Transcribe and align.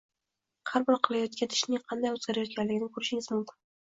har 0.69 0.85
bir 0.87 0.95
qilayotgan 1.07 1.51
ishing 1.57 1.83
qanday 1.91 2.13
o‘zgarayotganligini 2.15 2.89
ko‘rishing 2.97 3.23
mumkin. 3.37 3.63